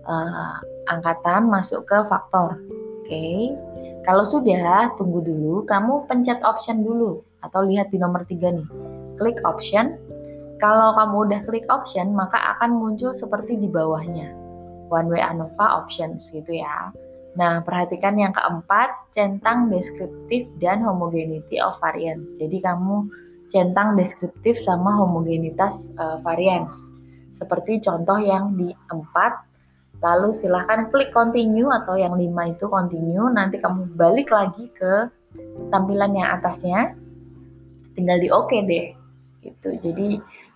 [0.03, 0.57] Uh,
[0.89, 2.57] angkatan masuk ke faktor.
[3.05, 3.53] Oke,
[4.01, 8.69] kalau sudah, tunggu dulu, kamu pencet option dulu atau lihat di nomor 3 nih.
[9.21, 9.93] Klik option.
[10.57, 14.33] Kalau kamu udah klik option, maka akan muncul seperti di bawahnya.
[14.89, 16.89] One way ANOVA options gitu ya.
[17.37, 22.37] Nah, perhatikan yang keempat, centang deskriptif dan homogeneity of variance.
[22.41, 23.05] Jadi kamu
[23.53, 26.93] centang deskriptif sama homogenitas uh, variance.
[27.37, 29.50] Seperti contoh yang di 4
[30.01, 33.29] Lalu silahkan klik continue atau yang 5 itu continue.
[33.29, 35.05] Nanti kamu balik lagi ke
[35.69, 36.97] tampilan yang atasnya.
[37.93, 38.87] Tinggal di oke okay deh.
[39.45, 39.69] Gitu.
[39.85, 40.09] Jadi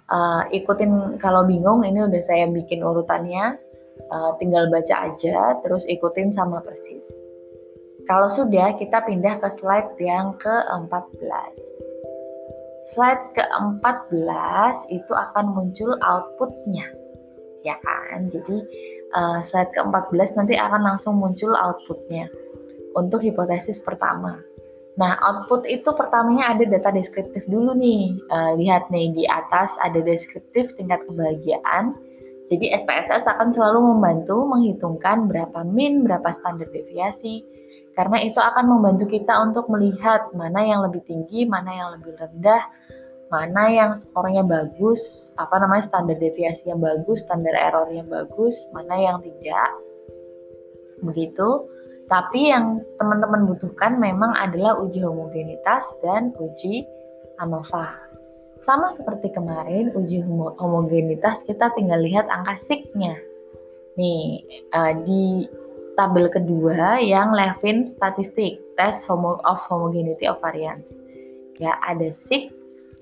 [0.10, 3.62] uh, ikutin kalau bingung ini udah saya bikin urutannya.
[4.12, 7.06] Uh, tinggal baca aja terus ikutin sama persis.
[8.06, 11.58] Kalau sudah kita pindah ke slide yang ke-14.
[12.86, 16.86] Slide ke-14 itu akan muncul outputnya.
[17.66, 18.30] Ya kan?
[18.30, 18.62] Jadi
[19.14, 22.32] uh, slide ke-14 nanti akan langsung muncul outputnya
[22.96, 24.40] untuk hipotesis pertama.
[24.96, 28.16] Nah, output itu pertamanya ada data deskriptif dulu nih.
[28.32, 31.92] Uh, lihat nih di atas ada deskriptif tingkat kebahagiaan.
[32.48, 37.44] Jadi SPSS akan selalu membantu menghitungkan berapa min, berapa standar deviasi.
[37.96, 42.64] Karena itu akan membantu kita untuk melihat mana yang lebih tinggi, mana yang lebih rendah,
[43.34, 48.96] mana yang skornya bagus, apa namanya standar deviasi yang bagus, standar error yang bagus, mana
[48.96, 49.70] yang tidak.
[51.02, 51.66] Begitu.
[52.06, 56.86] Tapi yang teman-teman butuhkan memang adalah uji homogenitas dan uji
[57.42, 57.98] ANOVA.
[58.62, 60.22] Sama seperti kemarin, uji
[60.62, 63.18] homogenitas kita tinggal lihat angka signya.
[63.98, 65.50] Nih, uh, di
[65.98, 71.02] tabel kedua yang Levin statistik, test homo of homogeneity of variance.
[71.58, 72.52] Ya, ada sig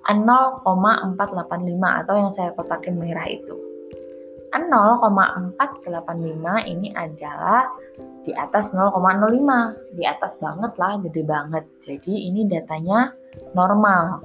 [0.07, 3.55] 0,485 atau yang saya kotakin merah itu.
[4.53, 5.57] 0,485
[6.69, 7.65] ini adalah
[8.23, 11.65] di atas 0,05 di atas banget lah gede banget.
[11.81, 13.11] Jadi ini datanya
[13.57, 14.21] normal.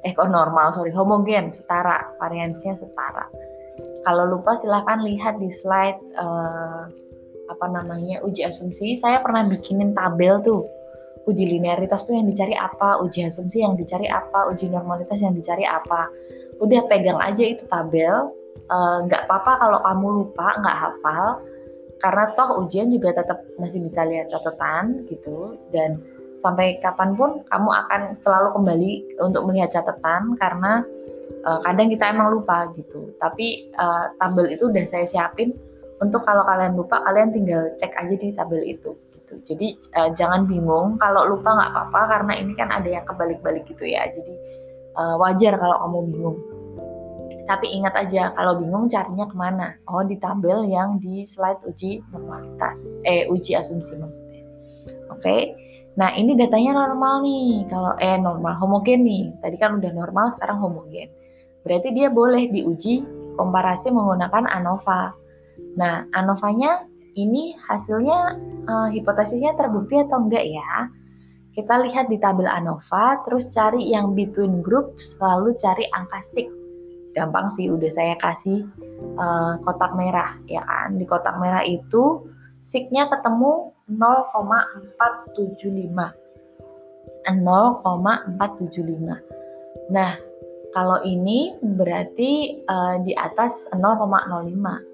[0.00, 0.72] Eh kok normal?
[0.72, 2.08] Sorry homogen setara.
[2.16, 3.28] Variansinya setara.
[4.00, 6.88] Kalau lupa silahkan lihat di slide uh,
[7.52, 8.96] apa namanya uji asumsi.
[8.96, 10.64] Saya pernah bikinin tabel tuh
[11.28, 15.68] uji linearitas tuh yang dicari apa uji asumsi yang dicari apa uji normalitas yang dicari
[15.68, 16.08] apa.
[16.60, 18.32] Udah pegang aja itu tabel
[18.68, 21.26] eh, nggak uh, apa-apa kalau kamu lupa nggak hafal
[22.00, 25.60] karena toh ujian juga tetap masih bisa lihat catatan gitu.
[25.68, 26.00] Dan
[26.40, 30.80] sampai kapan pun kamu akan selalu kembali untuk melihat catatan karena
[31.44, 33.12] uh, kadang kita emang lupa gitu.
[33.20, 35.52] Tapi uh, tabel itu udah saya siapin.
[36.00, 38.96] Untuk kalau kalian lupa kalian tinggal cek aja di tabel itu
[39.44, 43.84] jadi uh, jangan bingung kalau lupa nggak apa-apa karena ini kan ada yang kebalik-balik gitu
[43.84, 44.34] ya jadi
[44.96, 46.38] uh, wajar kalau kamu bingung
[47.50, 49.74] tapi ingat aja kalau bingung carinya ke mana?
[49.90, 54.46] Oh di tabel yang di slide uji normalitas, eh uji asumsi maksudnya.
[55.10, 55.40] Oke, okay?
[55.98, 57.66] nah ini datanya normal nih.
[57.66, 59.34] Kalau eh normal homogen nih.
[59.42, 61.10] Tadi kan udah normal, sekarang homogen.
[61.66, 63.02] Berarti dia boleh diuji
[63.34, 65.10] komparasi menggunakan ANOVA.
[65.74, 70.88] Nah ANOVA-nya ini hasilnya uh, hipotesisnya terbukti atau enggak ya?
[71.50, 76.46] Kita lihat di tabel ANOVA, terus cari yang between group, selalu cari angka sig
[77.10, 78.70] gampang sih udah saya kasih
[79.18, 80.94] uh, kotak merah ya kan?
[80.94, 82.22] Di kotak merah itu
[82.62, 85.90] signya ketemu 0,475
[87.26, 90.14] 0,475 nah
[90.70, 94.89] kalau ini berarti uh, di atas 0,05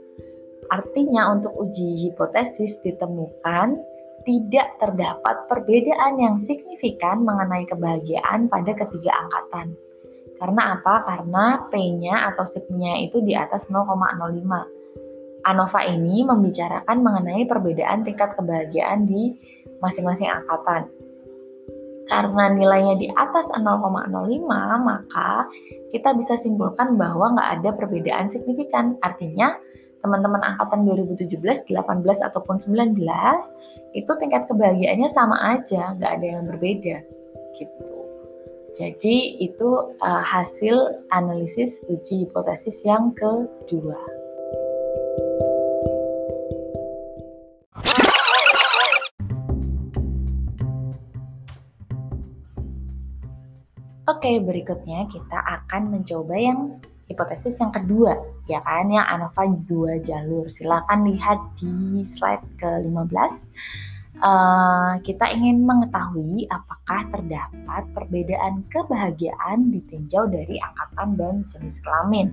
[0.71, 3.79] artinya untuk uji hipotesis ditemukan
[4.27, 9.79] tidak terdapat perbedaan yang signifikan mengenai kebahagiaan pada ketiga angkatan.
[10.37, 11.07] Karena apa?
[11.07, 15.47] Karena P-nya atau sigma itu di atas 0,05.
[15.47, 19.39] ANOVA ini membicarakan mengenai perbedaan tingkat kebahagiaan di
[19.79, 20.91] masing-masing angkatan.
[22.07, 24.11] Karena nilainya di atas 0,05,
[24.83, 25.47] maka
[25.91, 28.99] kita bisa simpulkan bahwa nggak ada perbedaan signifikan.
[29.03, 29.55] Artinya,
[30.07, 32.95] teman-teman angkatan 2017, 18, ataupun 19,
[33.99, 37.03] itu tingkat kebahagiaannya sama aja, nggak ada yang berbeda.
[37.59, 37.99] Gitu.
[38.79, 43.99] Jadi itu uh, hasil analisis uji hipotesis yang kedua.
[54.07, 58.19] Oke, berikutnya kita akan mencoba yang hipotesis yang kedua,
[58.51, 60.51] ya kan, yang ANOVA dua jalur.
[60.51, 63.33] Silakan lihat di slide ke-15
[64.23, 72.33] uh, kita ingin mengetahui apakah terdapat perbedaan kebahagiaan ditinjau dari angkatan dan jenis kelamin.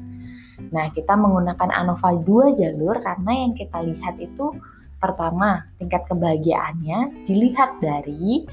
[0.70, 4.54] Nah, kita menggunakan ANOVA dua jalur karena yang kita lihat itu
[5.02, 8.48] pertama, tingkat kebahagiaannya dilihat dari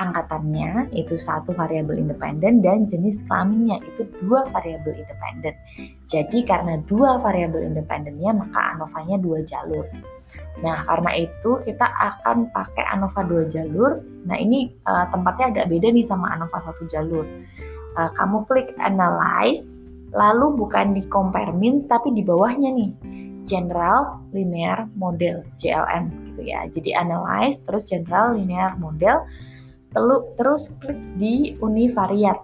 [0.00, 5.52] angkatannya itu satu variabel independen dan jenis kelaminnya itu dua variabel independen.
[6.08, 9.84] Jadi karena dua variabel independennya maka ANOVA-nya dua jalur.
[10.64, 14.00] Nah, karena itu kita akan pakai ANOVA dua jalur.
[14.24, 17.28] Nah, ini uh, tempatnya agak beda nih sama ANOVA satu jalur.
[17.98, 19.84] Uh, kamu klik analyze,
[20.16, 22.90] lalu bukan di compare means tapi di bawahnya nih
[23.50, 26.70] general linear model JLM gitu ya.
[26.70, 29.26] Jadi analyze terus general linear model
[29.90, 32.38] Telu, terus klik di univariat.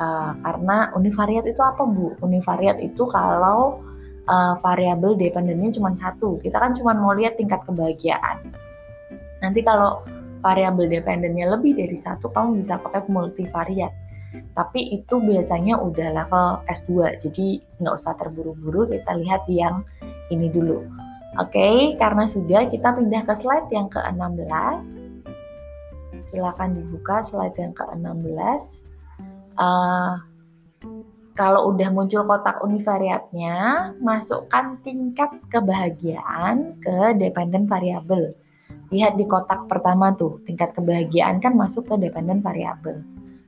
[0.00, 2.16] Uh, karena univariat itu apa Bu?
[2.20, 3.80] Univariat itu kalau
[4.28, 6.36] uh, variabel dependennya cuma satu.
[6.42, 8.52] Kita kan cuma mau lihat tingkat kebahagiaan.
[9.40, 10.04] Nanti kalau
[10.42, 13.94] variabel dependennya lebih dari satu, kamu bisa pakai multivariat.
[14.56, 19.84] Tapi itu biasanya udah level S2, jadi nggak usah terburu-buru, kita lihat yang
[20.32, 20.88] ini dulu.
[21.40, 25.11] Oke, okay, karena sudah kita pindah ke slide yang ke-16.
[26.26, 28.86] Silakan dibuka slide yang ke-16.
[29.58, 30.16] Uh,
[31.32, 38.36] kalau udah muncul kotak univariatnya, masukkan tingkat kebahagiaan ke dependent variable.
[38.92, 43.00] Lihat di kotak pertama tuh, tingkat kebahagiaan kan masuk ke dependent variable.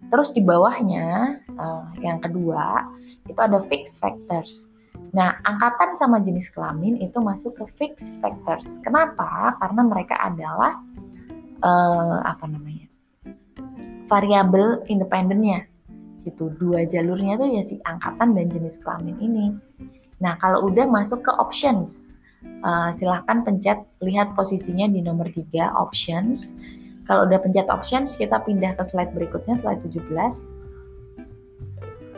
[0.09, 2.89] Terus di bawahnya, uh, yang kedua,
[3.29, 4.73] itu ada fixed factors.
[5.13, 8.81] Nah, angkatan sama jenis kelamin itu masuk ke fixed factors.
[8.81, 9.55] Kenapa?
[9.61, 10.81] Karena mereka adalah
[11.63, 12.89] uh, apa namanya?
[14.05, 15.65] variabel independennya
[16.25, 16.53] gitu.
[16.57, 19.47] Dua jalurnya tuh ya si angkatan dan jenis kelamin ini.
[20.21, 22.05] Nah kalau udah masuk ke options
[22.65, 25.45] uh, silahkan pencet lihat posisinya di nomor 3
[25.77, 26.57] options.
[27.05, 30.09] Kalau udah pencet options kita pindah ke slide berikutnya slide 17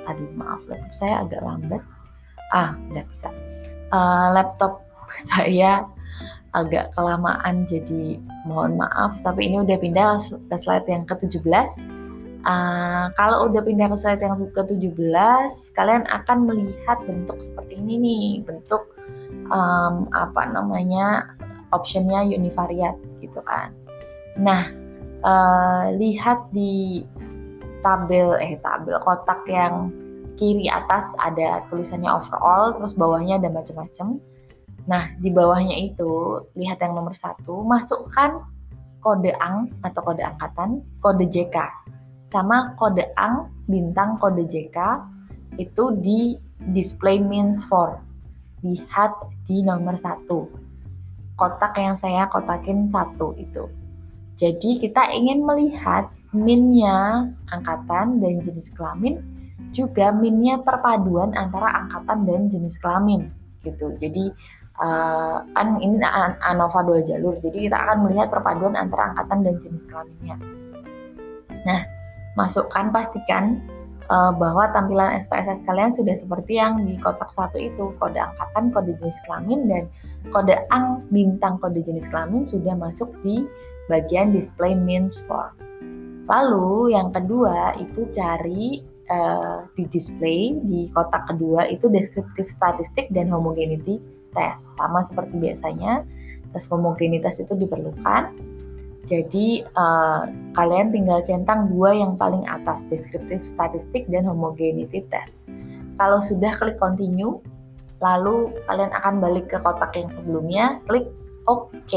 [0.06, 1.82] aduh maaf laptop saya agak lambat.
[2.54, 3.28] Ah udah bisa.
[3.90, 4.86] Uh, laptop
[5.30, 5.82] saya
[6.56, 8.16] agak kelamaan jadi
[8.48, 10.16] mohon maaf tapi ini udah pindah
[10.48, 11.76] ke slide yang ke-17
[12.46, 18.26] Uh, kalau udah pindah ke slide yang ke-17, kalian akan melihat bentuk seperti ini nih,
[18.46, 18.86] bentuk
[19.50, 21.26] um, apa namanya
[21.74, 23.74] optionnya univariate gitu kan.
[24.38, 24.70] Nah,
[25.26, 27.02] uh, lihat di
[27.82, 29.90] tabel eh tabel kotak yang
[30.38, 34.22] kiri atas ada tulisannya overall, terus bawahnya ada macam-macam.
[34.86, 38.42] Nah, di bawahnya itu lihat yang nomor satu, masukkan
[39.02, 41.86] kode ang atau kode angkatan, kode JK
[42.26, 44.76] sama kode ang bintang kode JK
[45.62, 46.34] itu di
[46.74, 48.02] display means for.
[48.66, 49.14] Lihat
[49.46, 50.50] di nomor satu.
[51.38, 53.68] Kotak yang saya kotakin satu itu.
[54.36, 59.20] Jadi kita ingin melihat minnya angkatan dan jenis kelamin
[59.72, 63.32] juga minnya perpaduan antara angkatan dan jenis kelamin
[63.64, 63.96] gitu.
[63.96, 64.32] Jadi
[64.80, 66.00] uh, kan ini
[66.44, 70.36] ANOVA dua jalur jadi kita akan melihat perpaduan antara angkatan dan jenis kelaminnya.
[71.64, 71.80] Nah
[72.36, 73.64] masukkan pastikan
[74.12, 77.92] uh, bahwa tampilan SPSS kalian sudah seperti yang di kotak satu itu.
[77.98, 79.84] Kode angkatan, kode jenis kelamin dan
[80.30, 83.46] kode ang bintang kode jenis kelamin sudah masuk di
[83.88, 85.54] bagian display means for.
[86.26, 93.30] Lalu yang kedua itu cari uh, di display di kotak kedua itu deskriptif statistik dan
[93.30, 94.02] homogeneity
[94.36, 96.04] test sama seperti biasanya
[96.52, 98.36] tes homogenitas itu diperlukan
[99.06, 100.26] jadi uh,
[100.58, 105.46] kalian tinggal centang dua yang paling atas, deskriptif statistik dan homogeneity test.
[105.94, 107.38] Kalau sudah klik continue,
[108.02, 111.06] lalu kalian akan balik ke kotak yang sebelumnya, klik
[111.46, 111.94] OK.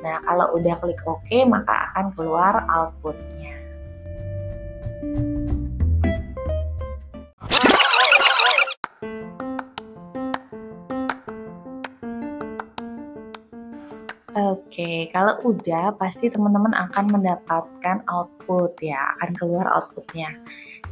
[0.00, 3.52] Nah, kalau udah klik OK, maka akan keluar outputnya.
[14.76, 20.28] Oke, kalau udah pasti teman-teman akan mendapatkan output ya, akan keluar outputnya.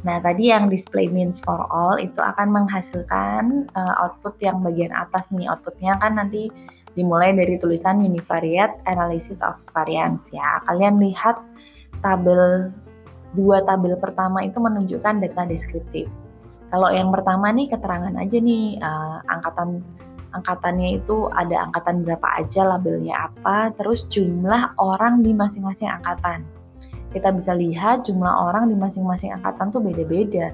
[0.01, 5.29] Nah, tadi yang display means for all itu akan menghasilkan uh, output yang bagian atas
[5.29, 5.45] nih.
[5.45, 6.49] Outputnya kan nanti
[6.97, 10.65] dimulai dari tulisan univariate analysis of variance ya.
[10.65, 11.37] Kalian lihat
[12.01, 12.73] tabel
[13.37, 16.09] dua tabel pertama itu menunjukkan data deskriptif.
[16.73, 19.85] Kalau yang pertama nih keterangan aja nih uh, angkatan
[20.35, 26.43] angkatannya itu ada angkatan berapa aja, labelnya apa, terus jumlah orang di masing-masing angkatan.
[27.15, 30.51] Kita bisa lihat jumlah orang di masing-masing angkatan tuh beda-beda.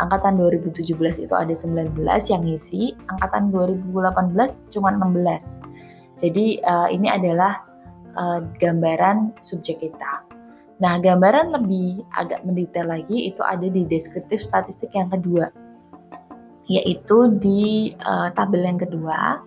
[0.00, 2.00] Angkatan 2017 itu ada 19
[2.32, 6.16] yang ngisi, angkatan 2018 cuma 16.
[6.16, 7.60] Jadi uh, ini adalah
[8.16, 10.24] uh, gambaran subjek kita.
[10.78, 15.50] Nah, gambaran lebih agak mendetail lagi itu ada di deskriptif statistik yang kedua
[16.68, 19.40] yaitu di uh, tabel yang kedua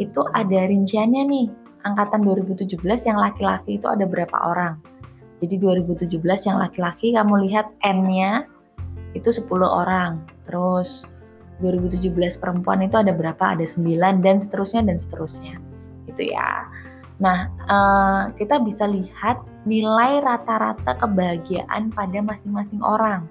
[0.00, 1.48] itu ada rinciannya nih.
[1.80, 2.76] Angkatan 2017
[3.08, 4.76] yang laki-laki itu ada berapa orang?
[5.40, 8.44] Jadi 2017 yang laki-laki kamu lihat N-nya
[9.16, 10.20] itu 10 orang.
[10.44, 11.08] Terus
[11.64, 13.56] 2017 perempuan itu ada berapa?
[13.56, 15.56] Ada 9 dan seterusnya dan seterusnya.
[16.12, 16.68] Gitu ya.
[17.16, 23.24] Nah uh, kita bisa lihat nilai rata-rata kebahagiaan pada masing-masing orang.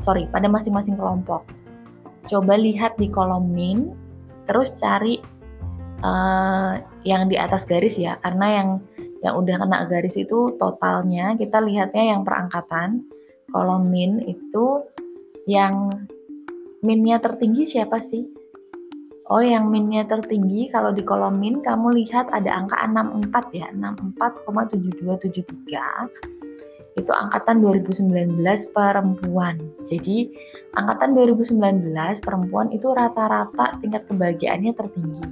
[0.00, 1.44] Sorry pada masing-masing kelompok
[2.28, 3.94] coba lihat di kolom min,
[4.44, 5.22] terus cari
[6.04, 8.68] uh, yang di atas garis ya, karena yang
[9.20, 13.04] yang udah kena garis itu totalnya kita lihatnya yang perangkatan
[13.52, 14.80] kolom min itu
[15.44, 15.92] yang
[16.80, 18.24] minnya tertinggi siapa sih?
[19.30, 23.70] Oh, yang minnya tertinggi kalau di kolom min kamu lihat ada angka 64 ya,
[24.18, 26.39] 64,7273
[26.98, 28.40] itu angkatan 2019
[28.74, 29.60] perempuan.
[29.86, 30.30] Jadi
[30.74, 35.24] angkatan 2019 perempuan itu rata-rata tingkat kebahagiaannya tertinggi.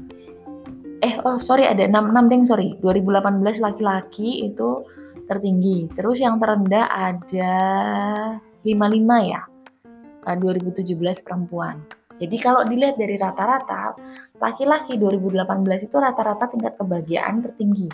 [0.99, 2.69] Eh, oh sorry ada 66 deng, sorry.
[2.83, 4.87] 2018 laki-laki itu
[5.31, 5.87] tertinggi.
[5.95, 7.55] Terus yang terendah ada
[8.67, 9.43] 55 ya.
[10.29, 11.81] 2017 eh, perempuan.
[12.19, 13.95] Jadi kalau dilihat dari rata-rata,
[14.43, 17.89] laki-laki 2018 itu rata-rata tingkat kebahagiaan tertinggi.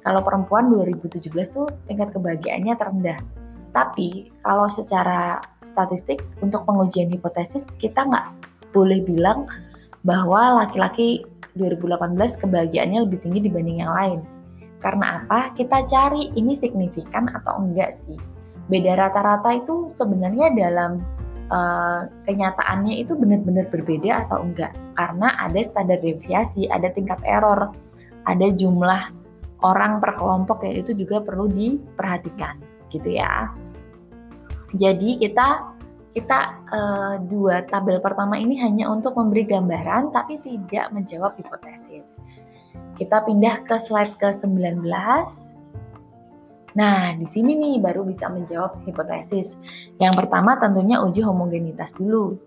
[0.00, 3.18] Kalau perempuan 2017 tuh tingkat kebahagiaannya terendah.
[3.70, 8.26] Tapi kalau secara statistik untuk pengujian hipotesis kita nggak
[8.74, 9.46] boleh bilang
[10.02, 11.22] bahwa laki-laki
[11.54, 14.20] 2018 kebahagiaannya lebih tinggi dibanding yang lain.
[14.80, 15.52] Karena apa?
[15.54, 18.16] Kita cari ini signifikan atau enggak sih.
[18.72, 21.04] Beda rata-rata itu sebenarnya dalam
[21.52, 27.74] uh, kenyataannya itu benar-benar berbeda atau enggak karena ada standar deviasi ada tingkat error
[28.24, 29.10] ada jumlah
[29.60, 33.48] orang per kelompok yang itu juga perlu diperhatikan gitu ya
[34.74, 35.48] jadi kita
[36.10, 36.38] kita
[36.74, 42.18] uh, dua tabel pertama ini hanya untuk memberi gambaran tapi tidak menjawab hipotesis
[42.98, 44.82] kita pindah ke slide ke 19
[46.78, 49.58] Nah, di sini nih baru bisa menjawab hipotesis.
[49.98, 52.38] Yang pertama tentunya uji homogenitas dulu.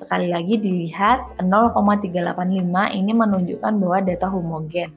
[0.00, 4.96] Sekali lagi dilihat 0,385 ini menunjukkan bahwa data homogen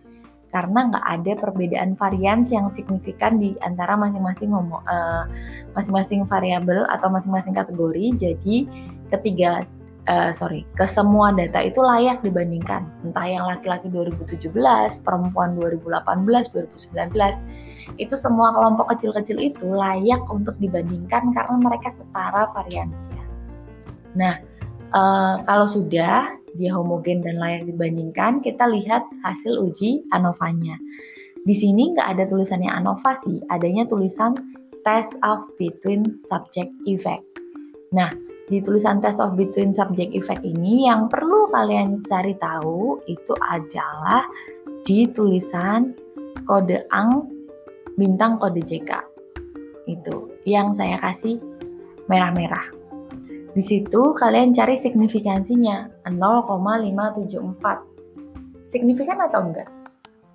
[0.54, 5.26] karena nggak ada perbedaan varian yang signifikan di antara masing-masing uh,
[5.74, 8.14] masing-masing variabel atau masing-masing kategori.
[8.16, 8.70] Jadi
[9.10, 9.66] ketiga
[10.08, 14.54] uh, sorry ke semua data itu layak dibandingkan entah yang laki-laki 2017,
[15.02, 23.26] perempuan 2018, 2019 itu semua kelompok kecil-kecil itu layak untuk dibandingkan karena mereka setara variansinya.
[24.16, 24.40] Nah,
[24.94, 25.02] e,
[25.44, 30.78] kalau sudah dia homogen dan layak dibandingkan, kita lihat hasil uji ANOVA-nya.
[31.44, 34.38] Di sini nggak ada tulisannya ANOVA sih, adanya tulisan
[34.88, 37.24] test of between subject effect.
[37.92, 38.12] Nah,
[38.52, 44.28] di tulisan test of between subject effect ini yang perlu kalian cari tahu itu adalah
[44.84, 45.96] di tulisan
[46.44, 47.28] kode ang
[47.96, 48.92] bintang kode JK.
[49.88, 51.40] Itu yang saya kasih
[52.12, 52.83] merah-merah.
[53.54, 58.66] Di situ kalian cari signifikansinya 0,574.
[58.66, 59.70] Signifikan atau enggak?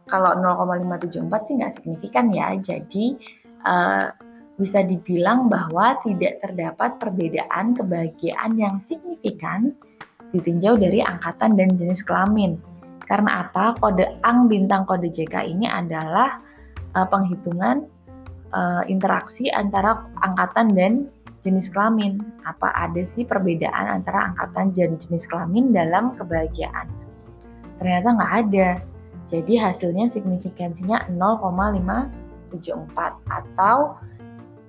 [0.06, 2.54] Kalau 0,574 sih nggak signifikan ya.
[2.62, 3.18] Jadi
[3.66, 4.14] uh,
[4.58, 9.74] bisa dibilang bahwa tidak terdapat perbedaan kebahagiaan yang signifikan
[10.30, 12.54] ditinjau dari angkatan dan jenis kelamin.
[13.02, 13.74] Karena apa?
[13.82, 16.38] Kode ang bintang kode JK ini adalah
[16.94, 17.88] uh, penghitungan
[18.52, 20.92] uh, interaksi antara angkatan dan
[21.49, 22.20] jenis kelamin.
[22.44, 26.92] Apa ada sih perbedaan antara angkatan dan jenis kelamin dalam kebahagiaan?
[27.80, 28.68] Ternyata nggak ada.
[29.28, 32.53] Jadi hasilnya signifikansinya 0,574
[33.28, 33.96] atau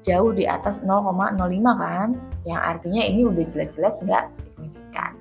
[0.03, 1.35] jauh di atas 0,05
[1.75, 2.15] kan?
[2.47, 5.19] Yang artinya ini udah jelas-jelas nggak signifikan.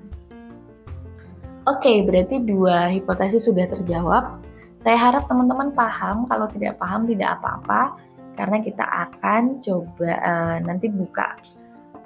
[1.67, 4.39] Oke, berarti dua hipotesis sudah terjawab.
[4.79, 7.99] Saya harap teman-teman paham, kalau tidak paham tidak apa-apa,
[8.39, 11.35] karena kita akan coba uh, nanti buka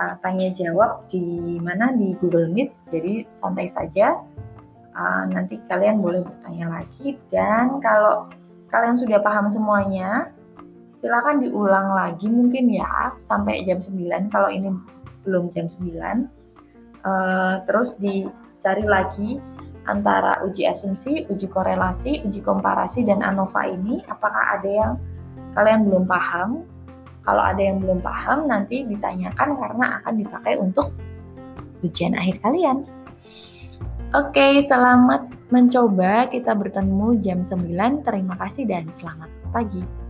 [0.02, 1.94] uh, tanya jawab di mana?
[1.94, 4.18] Di Google Meet, jadi santai saja.
[4.98, 7.22] Uh, nanti kalian boleh bertanya lagi.
[7.30, 8.34] Dan kalau
[8.74, 10.34] kalian sudah paham semuanya,
[10.98, 14.74] silakan diulang lagi mungkin ya sampai jam 9 kalau ini
[15.30, 15.86] belum jam 9.
[17.04, 19.38] Uh, terus dicari lagi
[19.86, 24.94] antara uji asumsi, uji korelasi, uji komparasi, dan ANOVA ini, apakah ada yang
[25.54, 26.66] kalian belum paham?
[27.24, 30.92] Kalau ada yang belum paham, nanti ditanyakan karena akan dipakai untuk
[31.80, 32.84] ujian akhir kalian.
[34.14, 36.28] Oke, selamat mencoba.
[36.28, 38.04] Kita bertemu jam 9.
[38.04, 40.03] Terima kasih dan selamat pagi.